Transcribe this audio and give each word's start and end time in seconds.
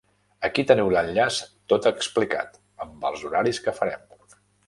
Aquí 0.47 0.63
teniu 0.69 0.87
l'enllaç 0.93 1.37
tot 1.73 1.89
explicat, 1.91 2.57
amb 2.87 3.07
els 3.13 3.27
horaris 3.29 3.61
que 3.67 3.77
farem. 3.83 4.09